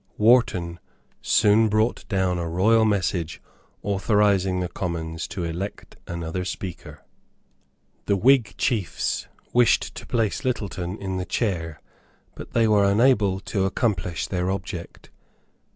[0.17, 0.79] Wharton
[1.21, 3.39] soon brought down a royal message
[3.83, 7.05] authorising the Commons to elect another Speaker.
[8.07, 11.81] The Whig chiefs wished to place Littleton in the chair;
[12.33, 15.11] but they were unable to accomplish their object.